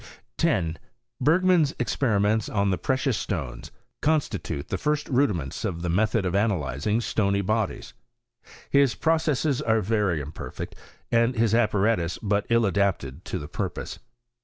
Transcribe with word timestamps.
10. 0.39 0.79
Be[^man'B 1.23 1.75
experiments 1.79 2.49
on 2.49 2.71
the 2.71 2.77
precious 2.79 3.19
stones 3.19 3.69
constitute 4.01 4.69
the 4.69 4.77
first 4.79 5.07
rudiments 5.09 5.63
of 5.63 5.83
the 5.83 5.89
method 5.91 6.25
of 6.25 6.33
analyzing 6.33 6.99
stony 6.99 7.41
bodies. 7.41 7.93
His 8.71 8.95
processes 8.95 9.61
are 9.61 9.81
very 9.81 10.19
imperfect, 10.19 10.75
and 11.11 11.35
his 11.35 11.53
apparatus 11.53 12.17
but 12.17 12.47
ill 12.49 12.65
adapted 12.65 13.23
to 13.25 13.37
the 13.37 13.47
purpose. 13.47 13.99